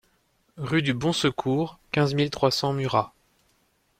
[0.57, 3.13] Rue du Bon Secours, quinze mille trois cents Murat